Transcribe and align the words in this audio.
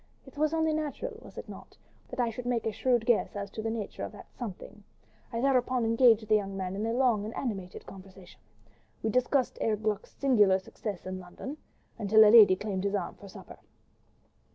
It 0.25 0.35
was 0.35 0.51
only 0.51 0.73
natural, 0.73 1.19
was 1.21 1.37
it 1.37 1.47
not? 1.47 1.77
that 2.09 2.19
I 2.19 2.31
should 2.31 2.47
make 2.47 2.65
a 2.65 2.71
shrewd 2.71 3.05
guess 3.05 3.35
as 3.35 3.51
to 3.51 3.61
the 3.61 3.69
nature 3.69 4.03
of 4.03 4.11
that 4.13 4.25
'something.' 4.33 4.83
I 5.31 5.41
thereupon 5.41 5.85
engaged 5.85 6.27
the 6.27 6.37
young 6.37 6.57
gallant 6.57 6.75
in 6.77 6.87
a 6.87 6.91
long 6.91 7.23
and 7.23 7.35
animated 7.35 7.85
conversation—we 7.85 9.11
discussed 9.11 9.59
Herr 9.61 9.75
Glück's 9.77 10.09
singular 10.17 10.57
success 10.57 11.05
in 11.05 11.19
London—until 11.19 12.21
a 12.25 12.31
lady 12.31 12.55
claimed 12.55 12.83
his 12.83 12.95
arm 12.95 13.13
for 13.13 13.27
supper." 13.27 13.59